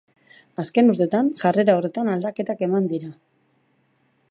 [0.63, 3.13] Azken urtetan jarrera horretan aldaketak eman dira.